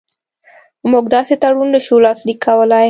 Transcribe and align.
موږ 0.91 1.05
داسې 1.15 1.33
تړون 1.41 1.67
نه 1.75 1.79
شو 1.85 1.95
لاسلیک 2.05 2.39
کولای. 2.45 2.79